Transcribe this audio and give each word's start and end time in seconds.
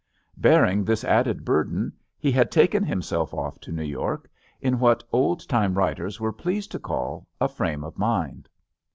Bearing 0.35 0.83
this 0.83 1.03
added 1.03 1.45
burden, 1.45 1.93
he 2.17 2.31
had 2.31 2.49
taken 2.49 2.83
himself 2.83 3.35
off 3.35 3.59
to 3.59 3.71
New 3.71 3.83
York, 3.83 4.27
in 4.59 4.79
what 4.79 5.03
old 5.13 5.47
time 5.47 5.75
writers 5.75 6.19
were 6.19 6.33
pleased 6.33 6.71
to 6.71 6.79
call 6.79 7.27
a 7.39 7.47
frame 7.47 7.83
of 7.83 7.99
mind. 7.99 8.49